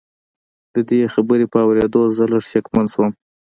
د 0.73 0.75
دې 0.89 0.99
خبرې 1.13 1.45
په 1.53 1.57
اورېدو 1.65 2.01
زه 2.17 2.23
لږ 2.31 2.45
موسک 2.53 2.65
شوم 2.91 3.11